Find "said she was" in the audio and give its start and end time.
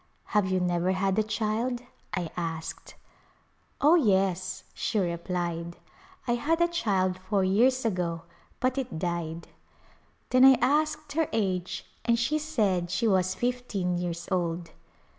12.39-13.35